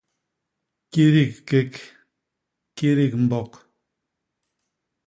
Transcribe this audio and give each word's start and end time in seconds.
Kidik 0.91 1.33
kék; 1.47 1.73
kidik 2.77 3.13
mbok. 3.23 3.53